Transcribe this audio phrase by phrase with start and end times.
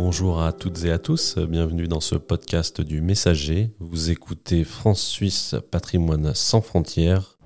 [0.00, 3.72] Bonjour à toutes et à tous, bienvenue dans ce podcast du Messager.
[3.80, 7.36] Vous écoutez France-Suisse Patrimoine sans frontières.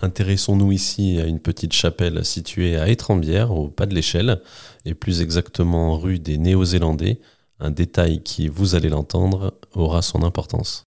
[0.00, 4.40] Intéressons-nous ici à une petite chapelle située à Étrembières, au pas de l'échelle,
[4.86, 7.20] et plus exactement rue des Néo-Zélandais.
[7.60, 10.86] Un détail qui, vous allez l'entendre, aura son importance.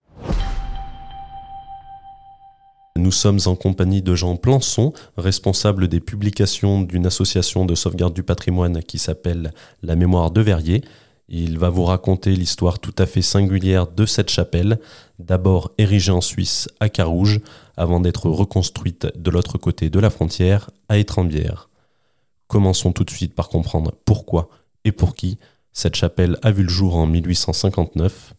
[2.97, 8.21] Nous sommes en compagnie de Jean Plançon, responsable des publications d'une association de sauvegarde du
[8.21, 10.83] patrimoine qui s'appelle La Mémoire de Verrier.
[11.29, 14.77] Il va vous raconter l'histoire tout à fait singulière de cette chapelle,
[15.19, 17.39] d'abord érigée en Suisse à Carouge,
[17.77, 21.69] avant d'être reconstruite de l'autre côté de la frontière à Étrembières.
[22.47, 24.49] Commençons tout de suite par comprendre pourquoi
[24.83, 25.37] et pour qui
[25.71, 28.33] cette chapelle a vu le jour en 1859.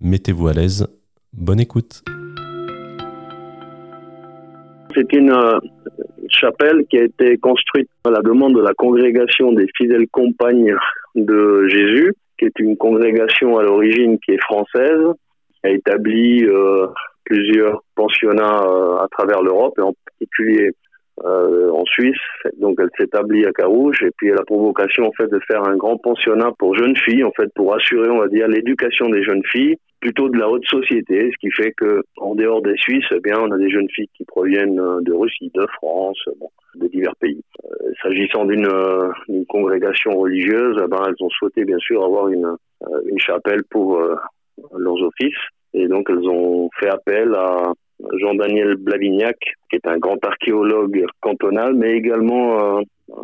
[0.00, 0.86] Mettez-vous à l'aise,
[1.32, 2.02] bonne écoute.
[4.98, 5.60] C'est une euh,
[6.28, 10.74] chapelle qui a été construite à la demande de la congrégation des fidèles compagnes
[11.14, 15.04] de Jésus, qui est une congrégation à l'origine qui est française,
[15.62, 16.88] qui a établi euh,
[17.24, 20.72] plusieurs pensionnats euh, à travers l'Europe et en particulier
[21.24, 22.16] en Suisse.
[22.58, 25.76] Donc elle s'établit à Carouge et puis elle a pour en fait de faire un
[25.76, 29.44] grand pensionnat pour jeunes filles, en fait pour assurer on va dire l'éducation des jeunes
[29.50, 33.20] filles plutôt de la haute société, ce qui fait que en dehors des Suisses, eh
[33.20, 36.88] bien, on a des jeunes filles qui proviennent euh, de Russie, de France, bon, de
[36.88, 37.42] divers pays.
[37.64, 39.10] Euh, S'agissant d'une euh,
[39.48, 44.00] congrégation religieuse, eh ben, elles ont souhaité bien sûr avoir une, euh, une chapelle pour
[44.76, 47.72] leurs offices, et donc elles ont fait appel à
[48.18, 49.36] Jean-Daniel Blavignac,
[49.70, 52.80] qui est un grand archéologue cantonal, mais également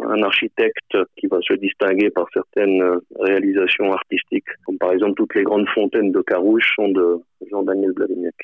[0.08, 2.82] un architecte qui va se distinguer par certaines
[3.20, 7.18] réalisations artistiques, comme par exemple toutes les grandes fontaines de Carouge sont de
[7.50, 8.34] Jean-Daniel Blavignac.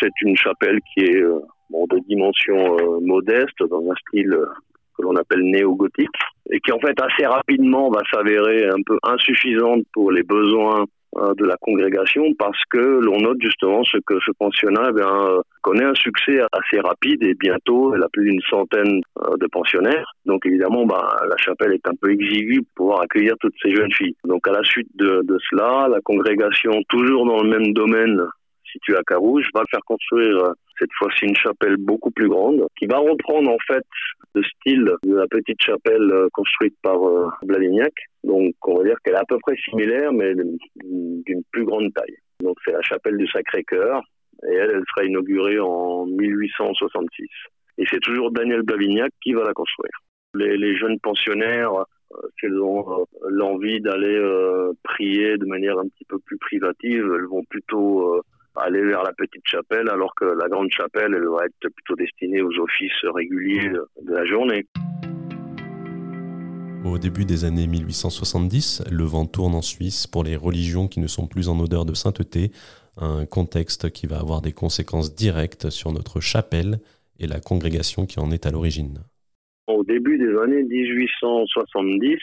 [0.00, 4.46] C'est une chapelle qui est euh, de dimension euh, modeste, dans un style euh,
[4.96, 6.08] que l'on appelle néo-gothique,
[6.50, 11.44] et qui en fait assez rapidement va s'avérer un peu insuffisante pour les besoins de
[11.44, 15.94] la congrégation parce que l'on note justement ce que ce pensionnat eh euh, connaît un
[15.94, 20.12] succès assez rapide et bientôt elle a plus d'une centaine euh, de pensionnaires.
[20.26, 23.92] Donc évidemment, bah, la chapelle est un peu exiguë pour pouvoir accueillir toutes ces jeunes
[23.92, 24.16] filles.
[24.24, 28.20] Donc à la suite de, de cela, la congrégation, toujours dans le même domaine,
[28.72, 32.86] situé à Carouge, va faire construire euh, cette fois-ci une chapelle beaucoup plus grande, qui
[32.86, 33.84] va reprendre en fait
[34.34, 36.98] le style de la petite chapelle construite par
[37.44, 37.92] Blavignac,
[38.24, 42.16] donc, on va dire qu'elle est à peu près similaire, mais d'une plus grande taille.
[42.40, 44.02] Donc, c'est la chapelle du Sacré-Cœur,
[44.48, 47.26] et elle, elle sera inaugurée en 1866.
[47.78, 49.92] Et c'est toujours Daniel Blavignac qui va la construire.
[50.34, 56.04] Les, jeunes pensionnaires, euh, s'ils ont euh, l'envie d'aller euh, prier de manière un petit
[56.08, 58.22] peu plus privative, elles vont plutôt
[58.56, 62.42] aller vers la petite chapelle, alors que la grande chapelle, elle va être plutôt destinée
[62.42, 64.66] aux offices réguliers de la journée.
[66.84, 71.06] Au début des années 1870, le vent tourne en Suisse pour les religions qui ne
[71.06, 72.50] sont plus en odeur de sainteté,
[72.98, 76.78] un contexte qui va avoir des conséquences directes sur notre chapelle
[77.18, 78.98] et la congrégation qui en est à l'origine.
[79.66, 82.18] Au début des années 1870,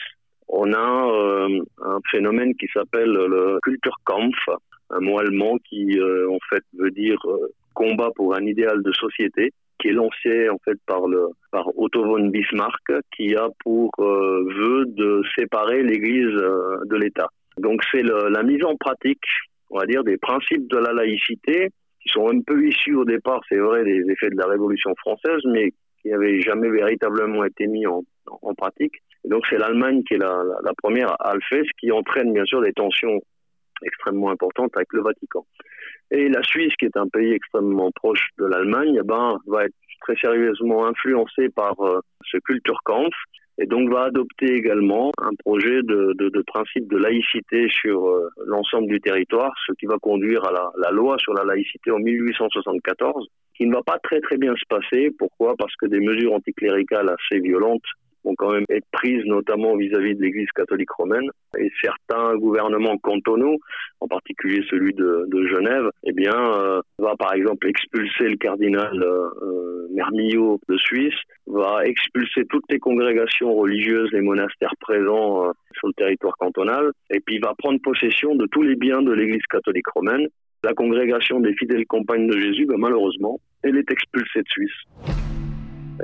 [0.48, 4.48] on a euh, un phénomène qui s'appelle le Kulturkampf,
[4.92, 8.92] un mot allemand qui euh, en fait veut dire euh, combat pour un idéal de
[8.92, 13.90] société qui est lancé en fait par le par Otto von Bismarck, qui a pour
[13.98, 17.28] euh, vœu de séparer l'Église euh, de l'État.
[17.58, 19.20] Donc c'est la mise en pratique,
[19.68, 21.68] on va dire, des principes de la laïcité
[22.00, 25.40] qui sont un peu issus au départ, c'est vrai, des effets de la Révolution française,
[25.52, 25.70] mais
[26.00, 28.02] qui n'avaient jamais véritablement été mis en,
[28.40, 28.94] en pratique.
[29.24, 31.92] Et donc c'est l'Allemagne qui est la, la, la, première à le faire, ce qui
[31.92, 33.20] entraîne bien sûr des tensions
[33.84, 35.44] extrêmement importantes avec le Vatican.
[36.10, 39.74] Et la Suisse, qui est un pays extrêmement proche de l'Allemagne, eh ben, va être
[40.02, 43.14] très sérieusement influencé par euh, ce Kulturkampf
[43.58, 48.28] et donc va adopter également un projet de, de, de principe de laïcité sur euh,
[48.46, 51.98] l'ensemble du territoire, ce qui va conduire à la, la, loi sur la laïcité en
[51.98, 55.10] 1874, qui ne va pas très très bien se passer.
[55.18, 55.54] Pourquoi?
[55.56, 57.84] Parce que des mesures anticléricales assez violentes
[58.24, 61.28] vont quand même être prises, notamment vis-à-vis de l'Église catholique romaine.
[61.58, 63.58] Et certains gouvernements cantonaux,
[64.00, 69.28] en particulier celui de, Genève, eh bien, euh, va par exemple expulser le cardinal euh,
[69.42, 71.14] euh, Mermillot de Suisse,
[71.46, 77.20] va expulser toutes les congrégations religieuses, les monastères présents euh, sur le territoire cantonal, et
[77.20, 80.28] puis va prendre possession de tous les biens de l'Église catholique romaine.
[80.64, 85.11] La congrégation des fidèles compagnes de Jésus, ben, malheureusement, elle est expulsée de Suisse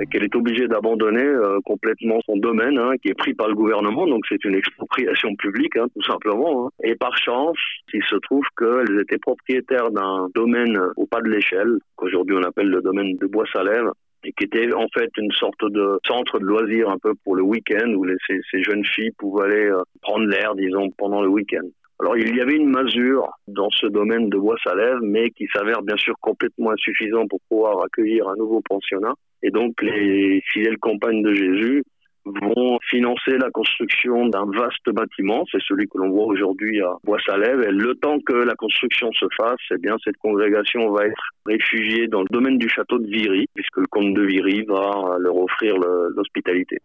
[0.05, 4.07] qu'elle est obligée d'abandonner euh, complètement son domaine, hein, qui est pris par le gouvernement,
[4.07, 6.67] donc c'est une expropriation publique, hein, tout simplement.
[6.67, 6.69] Hein.
[6.83, 7.57] Et par chance,
[7.93, 12.69] il se trouve qu'elles étaient propriétaires d'un domaine au pas de l'échelle, qu'aujourd'hui on appelle
[12.69, 13.91] le domaine de Bois-Salève,
[14.23, 17.43] et qui était en fait une sorte de centre de loisirs un peu pour le
[17.43, 21.67] week-end où les, ces, ces, jeunes filles pouvaient aller prendre l'air, disons, pendant le week-end.
[22.01, 25.97] Alors il y avait une mesure dans ce domaine de Bois-Salève, mais qui s'avère bien
[25.97, 29.13] sûr complètement insuffisant pour pouvoir accueillir un nouveau pensionnat.
[29.43, 31.83] Et donc les fidèles compagnes de Jésus
[32.25, 37.63] vont financer la construction d'un vaste bâtiment, c'est celui que l'on voit aujourd'hui à Bois-Salève.
[37.63, 42.07] Et le temps que la construction se fasse, eh bien cette congrégation va être réfugiée
[42.07, 45.75] dans le domaine du château de Viry, puisque le comte de Viry va leur offrir
[46.15, 46.77] l'hospitalité.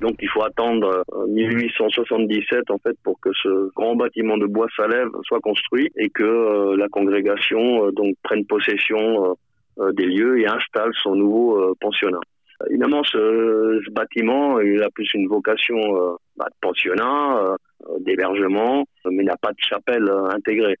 [0.00, 4.68] Donc il faut attendre 1877 euh, en fait pour que ce grand bâtiment de bois
[4.76, 9.36] Salève soit construit et que euh, la congrégation euh, donc prenne possession
[9.92, 12.18] des lieux et installe son nouveau pensionnat.
[12.68, 15.78] Évidemment, ce, bâtiment, il a plus une vocation
[16.36, 17.56] bah, de pensionnat,
[18.00, 20.74] d'hébergement, mais n'a pas de chapelle intégrée.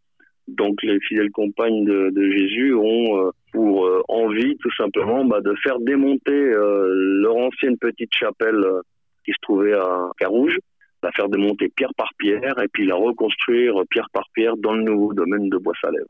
[0.48, 5.78] Donc les fidèles compagnes de, de Jésus ont pour envie tout simplement bah, de faire
[5.78, 8.64] démonter leur ancienne petite chapelle
[9.28, 10.58] qui se trouvait à Carouge,
[11.02, 14.82] la faire démonter pierre par pierre et puis la reconstruire pierre par pierre dans le
[14.82, 16.06] nouveau domaine de Bois-Salève,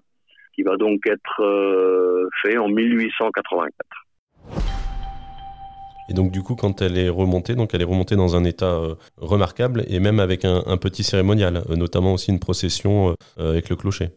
[0.55, 3.75] qui va donc être euh, fait en 1884.
[6.11, 8.76] Et donc du coup, quand elle est remontée, donc elle est remontée dans un état
[8.76, 13.75] euh, remarquable et même avec un, petit cérémonial, euh, notamment aussi une procession avec le
[13.75, 14.11] clocher.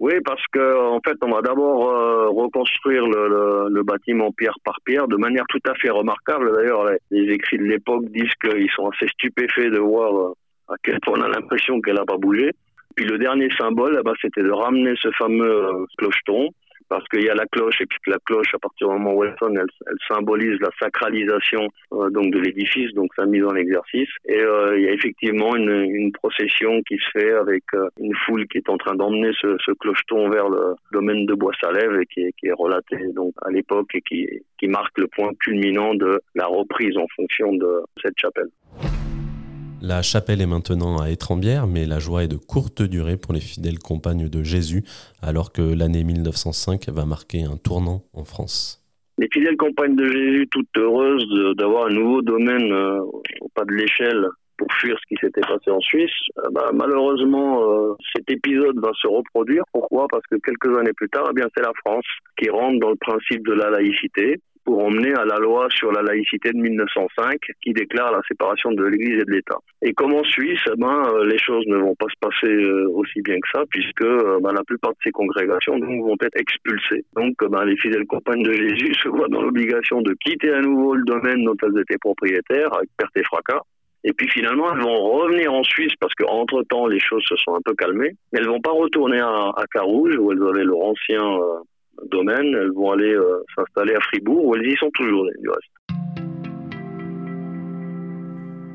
[0.00, 5.06] Oui, parce que en fait, on va d'abord euh, reconstruire le, bâtiment pierre par pierre
[5.06, 6.52] de manière tout à fait remarquable.
[6.52, 10.32] D'ailleurs, les, écrits de l'époque disent qu'ils sont assez stupéfaits de voir euh,
[10.68, 12.50] à quel point on a l'impression qu'elle n'a pas bougé.
[12.96, 16.48] Puis le dernier symbole, eh ben, c'était de ramener ce fameux euh, clocheton
[16.88, 19.24] parce qu'il y a la cloche et puis la cloche à partir du moment où
[19.24, 23.54] elle sonne, elle, elle symbolise la sacralisation euh, donc de l'édifice, donc sa mise en
[23.54, 24.08] exercice.
[24.26, 28.14] Et euh, il y a effectivement une, une, procession qui se fait avec euh, une
[28.24, 32.06] foule qui est en train d'emmener ce, ce, clocheton vers le domaine de Bois-Salève et
[32.06, 34.28] qui est, qui est relaté donc à l'époque et qui,
[34.58, 38.48] qui marque le point culminant de la reprise en fonction de cette chapelle.
[39.86, 43.40] La chapelle est maintenant à Étrembières, mais la joie est de courte durée pour les
[43.40, 44.82] fidèles compagnes de Jésus,
[45.20, 48.82] alors que l'année 1905 va marquer un tournant en France.
[49.18, 51.28] Les fidèles compagnes de Jésus, toutes heureuses
[51.58, 53.02] d'avoir un nouveau domaine euh,
[53.42, 54.26] au pas de l'échelle
[54.56, 56.16] pour fuir ce qui s'était passé en Suisse.
[56.38, 59.64] Euh, bah, malheureusement, euh, cet épisode va se reproduire.
[59.70, 60.06] Pourquoi?
[60.10, 62.06] Parce que quelques années plus tard, eh c'est la France
[62.38, 66.02] qui rentre dans le principe de la laïcité pour emmener à la loi sur la
[66.02, 69.58] laïcité de 1905 qui déclare la séparation de l'Église et de l'État.
[69.82, 72.88] Et comme en Suisse, eh ben, euh, les choses ne vont pas se passer euh,
[72.94, 76.40] aussi bien que ça puisque euh, ben, la plupart de ces congrégations donc, vont être
[76.40, 77.04] expulsées.
[77.14, 80.94] Donc ben, les fidèles compagnes de Jésus se voient dans l'obligation de quitter à nouveau
[80.94, 83.60] le domaine dont elles étaient propriétaires avec perte et fracas.
[84.06, 87.54] Et puis finalement, elles vont revenir en Suisse parce qu'entre temps, les choses se sont
[87.54, 88.12] un peu calmées.
[88.32, 91.38] Mais elles vont pas retourner à, à Carouge où elles avaient leur ancien
[92.10, 92.54] domaine.
[92.54, 95.74] Elles vont aller euh, s'installer à Fribourg où elles y sont toujours du reste.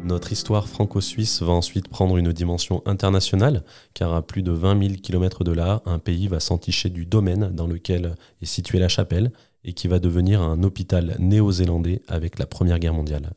[0.10, 3.64] Notre histoire franco-suisse va ensuite prendre une dimension internationale,
[3.94, 7.52] car à plus de 20 000 km de là, un pays va s'enticher du domaine
[7.54, 9.30] dans lequel est située la chapelle
[9.64, 13.30] et qui va devenir un hôpital néo-zélandais avec la Première Guerre mondiale.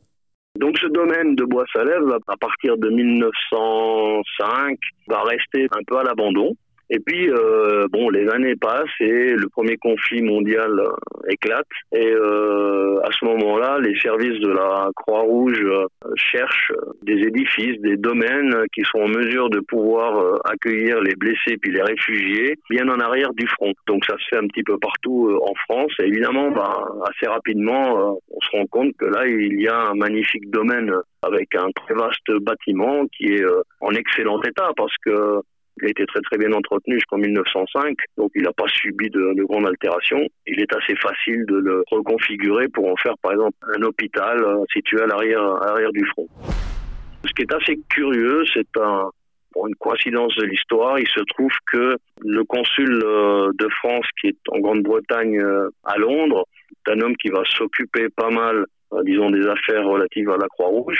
[0.59, 6.55] Donc ce domaine de Bois-Salève, à partir de 1905, va rester un peu à l'abandon.
[6.89, 10.91] Et puis, euh, bon, les années passent et le premier conflit mondial euh,
[11.29, 11.65] éclate.
[11.93, 16.73] Et euh, à ce moment-là, les services de la Croix-Rouge euh, cherchent
[17.03, 21.71] des édifices, des domaines qui sont en mesure de pouvoir euh, accueillir les blessés puis
[21.71, 23.73] les réfugiés bien en arrière du front.
[23.87, 25.93] Donc ça se fait un petit peu partout en France.
[25.99, 29.95] Et évidemment, bah, assez rapidement, on se rend compte que là, il y a un
[29.95, 33.45] magnifique domaine avec un très vaste bâtiment qui est
[33.79, 35.41] en excellent état parce que
[35.77, 39.33] il a été très très bien entretenu jusqu'en 1905, donc il n'a pas subi de,
[39.33, 40.21] de grandes altérations.
[40.45, 44.63] Il est assez facile de le reconfigurer pour en faire par exemple un hôpital euh,
[44.71, 46.27] situé à l'arrière à l'arrière du front.
[47.25, 49.09] Ce qui est assez curieux, c'est un
[49.51, 54.29] pour une coïncidence de l'histoire, il se trouve que le consul euh, de France qui
[54.29, 58.65] est en Grande-Bretagne euh, à Londres, est un homme qui va s'occuper pas mal,
[59.03, 60.99] disons, des affaires relatives à la Croix-Rouge,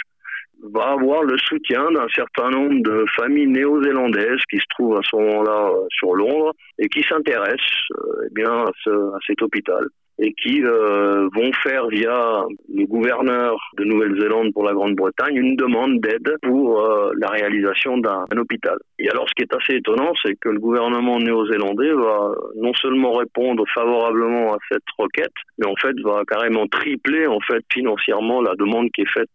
[0.73, 5.15] va avoir le soutien d'un certain nombre de familles néo-zélandaises qui se trouvent à ce
[5.15, 9.85] moment-là euh, sur Londres et qui s'intéressent euh, eh bien à, ce, à, cet hôpital
[10.19, 15.99] et qui euh, vont faire via le gouverneur de Nouvelle-Zélande pour la Grande-Bretagne une demande
[16.01, 16.79] d'aide pour
[17.17, 18.77] la réalisation d'un hôpital.
[18.99, 23.13] Et alors ce qui est assez étonnant, c'est que le gouvernement néo-zélandais va non seulement
[23.13, 28.53] répondre favorablement à cette requête, mais en fait va carrément tripler en fait financièrement la
[28.53, 29.31] demande qui est faite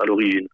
[0.00, 0.46] à l'origine.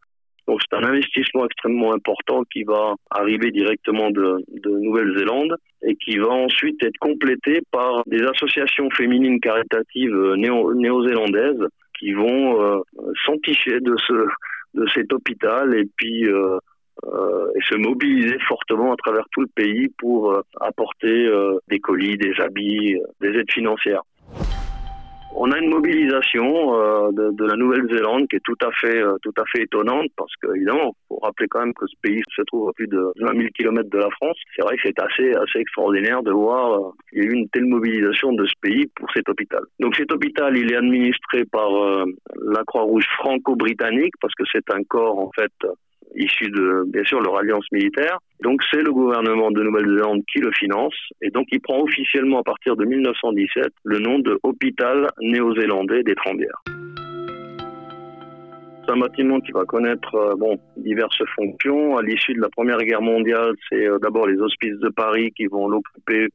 [0.47, 6.19] Donc c'est un investissement extrêmement important qui va arriver directement de, de Nouvelle-Zélande et qui
[6.19, 11.67] va ensuite être complété par des associations féminines caritatives néo-zélandaises
[11.99, 12.81] qui vont euh,
[13.25, 14.27] s'enticher de ce
[14.75, 16.59] de cet hôpital et puis euh,
[17.05, 21.79] euh, et se mobiliser fortement à travers tout le pays pour euh, apporter euh, des
[21.79, 24.03] colis, des habits, des aides financières.
[25.39, 29.45] On a une mobilisation de, de, la Nouvelle-Zélande qui est tout à fait tout à
[29.53, 32.89] fait étonnante parce qu'évidemment, faut rappeler quand même que ce pays se trouve à plus
[32.89, 34.37] de 20 000 km de la France.
[34.55, 37.67] C'est vrai que c'est assez assez extraordinaire de voir qu'il y a eu une telle
[37.67, 39.61] mobilisation de ce pays pour cet hôpital.
[39.79, 45.19] Donc cet hôpital, il est administré par la Croix-Rouge franco-britannique parce que c'est un corps
[45.19, 45.53] en fait
[46.15, 48.19] issu de, bien sûr, leur alliance militaire.
[48.43, 52.43] Donc c'est le gouvernement de Nouvelle-Zélande qui le finance et donc il prend officiellement à
[52.43, 56.15] partir de 1917 le nom de Hôpital néo-zélandais des.
[58.85, 61.97] C'est un bâtiment qui va connaître euh, bon, diverses fonctions.
[61.97, 65.47] À l'issue de la Première Guerre mondiale, c'est euh, d'abord les hospices de Paris qui
[65.47, 66.29] vont l'occuper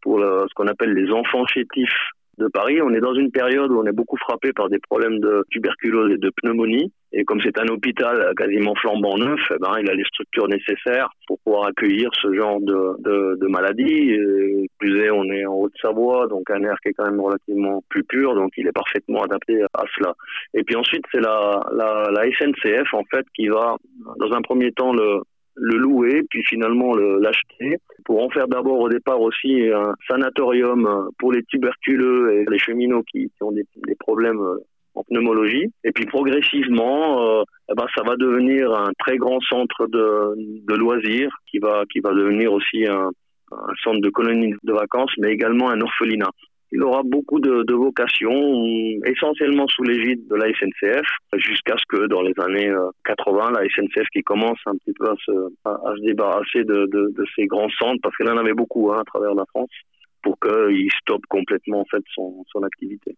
[0.00, 1.94] pour ce qu'on appelle les enfants chétifs
[2.38, 2.80] de Paris.
[2.82, 6.12] On est dans une période où on est beaucoup frappé par des problèmes de tuberculose
[6.12, 6.92] et de pneumonie.
[7.14, 11.10] Et comme c'est un hôpital quasiment flambant neuf, eh ben, il a les structures nécessaires
[11.26, 14.12] pour pouvoir accueillir ce genre de, de, de maladie.
[14.12, 17.82] Et plus est, on est en Haute-Savoie, donc un air qui est quand même relativement
[17.90, 20.14] plus pur, donc il est parfaitement adapté à cela.
[20.54, 23.76] Et puis ensuite, c'est la, la, la SNCF, en fait, qui va,
[24.18, 25.20] dans un premier temps, le,
[25.54, 31.32] le louer, puis finalement l'acheter, pour en faire d'abord au départ aussi un sanatorium pour
[31.32, 34.58] les tuberculeux et les cheminots qui, ont des, des, problèmes euh,
[34.94, 35.72] en pneumologie.
[35.84, 40.74] Et puis progressivement, euh, eh ben, ça va devenir un très grand centre de, de
[40.74, 43.10] loisirs qui va, qui va devenir aussi un,
[43.52, 46.30] un centre de colonie de vacances, mais également un orphelinat
[46.72, 48.56] il aura beaucoup de, vocations,
[49.04, 52.72] essentiellement sous l'égide de la SNCF, jusqu'à ce que dans les années
[53.04, 57.46] 80, euh, la SNCF qui commence un petit peu à se, débarrasser de, de, ces
[57.46, 59.70] grands centres, parce qu'elle en avait beaucoup hein, à travers la France,
[60.22, 63.14] pour qu'il stoppe complètement en fait son activité.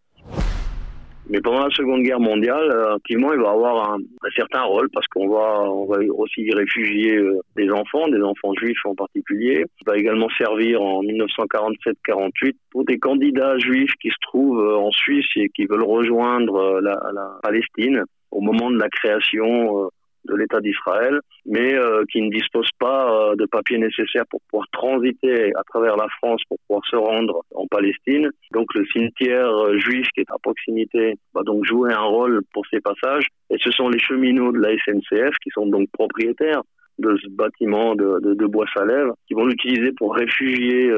[1.30, 4.90] Mais pendant la Seconde Guerre mondiale, euh, activement, il va avoir un, un certain rôle
[4.92, 8.94] parce qu'on va, on va aussi y réfugier euh, des enfants, des enfants juifs en
[8.94, 9.64] particulier.
[9.80, 14.90] Il va également servir en 1947-48 pour des candidats juifs qui se trouvent euh, en
[14.90, 19.88] Suisse et qui veulent rejoindre la, la Palestine au moment de la création
[20.24, 24.66] de l'État d'Israël, mais euh, qui ne dispose pas euh, de papiers nécessaires pour pouvoir
[24.72, 28.30] transiter à travers la France pour pouvoir se rendre en Palestine.
[28.52, 32.64] Donc le cimetière euh, juif qui est à proximité va donc jouer un rôle pour
[32.70, 33.26] ces passages.
[33.50, 36.62] Et ce sont les cheminots de la SNCF qui sont donc propriétaires
[36.98, 40.92] de ce bâtiment de, de, de Bois-Salève qui vont l'utiliser pour réfugier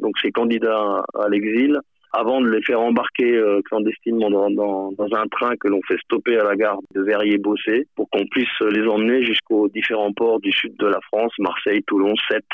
[0.00, 1.78] donc ces candidats à l'exil
[2.16, 6.44] avant de les faire embarquer euh, clandestinement dans, un train que l'on fait stopper à
[6.44, 10.86] la gare de Verrier-Bossé pour qu'on puisse les emmener jusqu'aux différents ports du sud de
[10.86, 12.44] la France, Marseille, Toulon, Sète,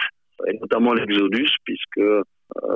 [0.48, 2.22] et notamment l'Exodus, puisque euh,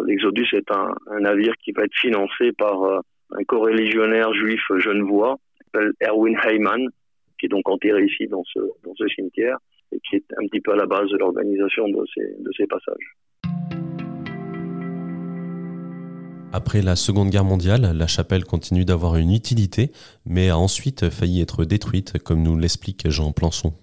[0.07, 3.01] l'Exodus est un, navire qui va être financé par euh,
[3.33, 6.89] un coreligionnaire juif genevois, s'appelle Erwin Heyman,
[7.39, 9.59] qui est donc enterré ici dans ce, dans ce cimetière,
[9.93, 12.67] et qui est un petit peu à la base de l'organisation de ces, de ces
[12.67, 13.17] passages.
[16.57, 19.91] Après la Seconde Guerre mondiale, la chapelle continue d'avoir une utilité,
[20.25, 23.75] mais a ensuite failli être détruite, comme nous l'explique Jean Plançon.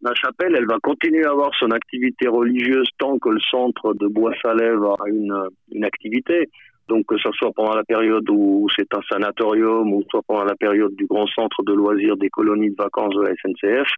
[0.00, 4.06] La chapelle, elle va continuer à avoir son activité religieuse tant que le centre de
[4.08, 5.36] Bois-Salève a une,
[5.70, 6.48] une activité.
[6.88, 10.56] Donc que ce soit pendant la période où c'est un sanatorium ou soit pendant la
[10.56, 13.88] période du grand centre de loisirs des colonies de vacances de la SNCF,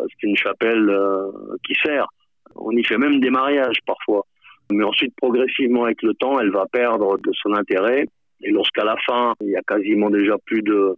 [0.00, 1.30] euh, c'est une chapelle euh,
[1.62, 2.06] qui sert.
[2.54, 4.24] On y fait même des mariages parfois.
[4.70, 8.06] Mais ensuite, progressivement, avec le temps, elle va perdre de son intérêt.
[8.42, 10.96] Et lorsqu'à la fin, il y a quasiment déjà plus de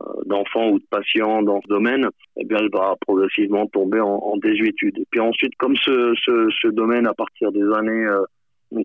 [0.00, 4.18] euh, d'enfants ou de patients dans ce domaine, eh bien, elle va progressivement tomber en,
[4.18, 4.96] en désuétude.
[4.98, 8.22] Et puis ensuite, comme ce, ce, ce, domaine, à partir des années euh,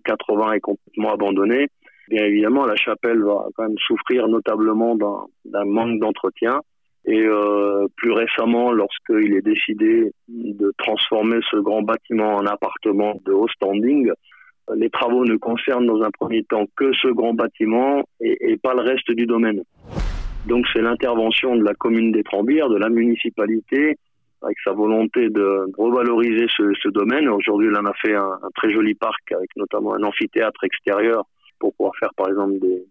[0.04, 1.68] 80, est complètement abandonné,
[2.08, 6.60] bien évidemment, la chapelle va quand même souffrir notablement d'un manque d'entretien.
[7.06, 13.32] Et euh, plus récemment, lorsqu'il est décidé de transformer ce grand bâtiment en appartement de
[13.32, 14.10] haut standing,
[14.74, 18.80] les travaux ne concernent dans un premier temps que ce grand bâtiment et, pas le
[18.80, 19.62] reste du domaine.
[20.46, 23.96] Donc c'est l'intervention de la commune des Trembières, de la municipalité,
[24.42, 27.28] avec sa volonté de revaloriser ce, ce domaine.
[27.28, 31.24] Aujourd'hui, elle en a fait un, un, très joli parc avec notamment un amphithéâtre extérieur
[31.60, 32.84] pour pouvoir faire par exemple des,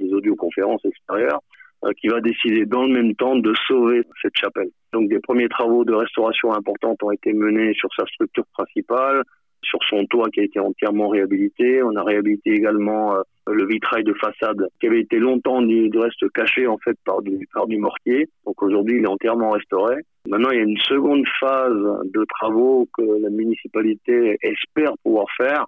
[0.00, 1.40] des audioconférences extérieures.
[1.82, 4.68] Euh, qui va décider dans le même temps de sauver cette chapelle.
[4.92, 9.22] Donc des premiers travaux de restauration importants ont été menés sur sa structure principale,
[9.62, 11.82] sur son toit qui a été entièrement réhabilité.
[11.82, 16.30] On a réhabilité également euh, le vitrail de façade qui avait été longtemps du, reste
[16.34, 18.28] caché en fait par du, par du mortier.
[18.44, 19.96] Donc aujourd'hui, il est entièrement restauré.
[20.28, 21.82] Maintenant, il y a une seconde phase
[22.12, 25.64] de travaux que la municipalité espère pouvoir faire.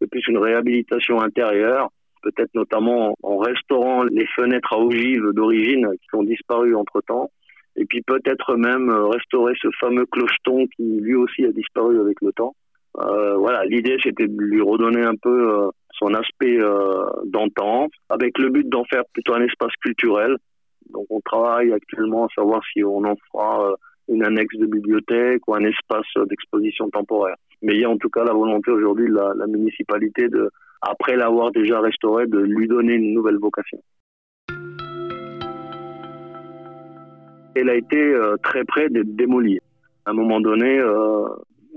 [0.00, 1.90] C'est plus une réhabilitation intérieure,
[2.24, 7.30] peut-être notamment en restaurant les fenêtres à ogives d'origine qui ont disparu entre-temps
[7.76, 12.32] et puis peut-être même restaurer ce fameux clocheton qui lui aussi a disparu avec le
[12.32, 12.54] temps.
[12.98, 18.38] Euh, voilà, l'idée c'était de lui redonner un peu euh, son aspect euh, d'antan, avec
[18.38, 20.36] le but d'en faire plutôt un espace culturel.
[20.90, 23.74] Donc on travaille actuellement à savoir si on en fera euh,
[24.08, 27.36] une annexe de bibliothèque ou un espace d'exposition temporaire.
[27.62, 30.50] Mais il y a en tout cas la volonté aujourd'hui de la, la municipalité de,
[30.82, 33.78] après l'avoir déjà restauré, de lui donner une nouvelle vocation.
[37.54, 39.60] Elle a été euh, très près d'être démolie.
[40.04, 41.26] À un moment donné, euh,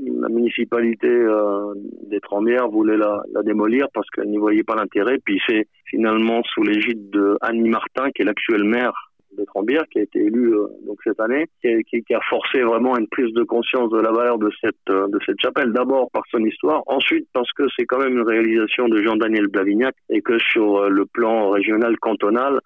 [0.04, 1.74] la municipalité euh,
[2.10, 5.20] des Trembières voulait la, la démolir parce qu'elle n'y voyait pas l'intérêt.
[5.24, 9.07] Puis c'est finalement sous l'égide de Annie Martin, qui est l'actuelle maire
[9.46, 13.34] Trembières, qui a été élue euh, donc cette année, qui, a forcé vraiment une prise
[13.34, 15.72] de conscience de la valeur de cette euh, de cette chapelle.
[15.72, 19.96] D'abord par son histoire, ensuite parce que c'est quand même une réalisation de Jean-Daniel Blavignac
[20.10, 22.60] et que sur euh, le plan régional cantonal,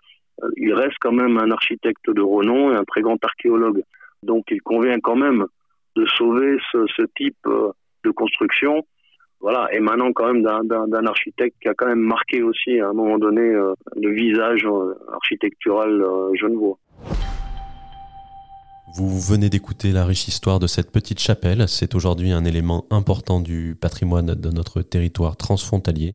[0.58, 3.84] il reste quand même un architecte de renom et un très grand archéologue.
[4.24, 5.46] Donc il convient quand même
[5.96, 7.38] de sauver ce, ce type
[8.04, 8.84] de construction
[9.42, 13.18] voilà, émanant quand même d'un architecte qui a quand même marqué aussi à un moment
[13.18, 16.78] donné euh, le visage euh, architectural euh, genevois.
[18.98, 21.68] Vous venez d'écouter la riche histoire de cette petite chapelle.
[21.68, 26.14] C'est aujourd'hui un élément important du patrimoine de notre territoire transfrontalier.